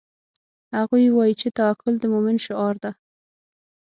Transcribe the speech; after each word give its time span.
هغوی 0.77 1.05
وایي 1.11 1.33
چې 1.41 1.47
توکل 1.57 1.93
د 1.99 2.03
مومن 2.13 2.37
شعار 2.45 2.75
ده 2.83 2.91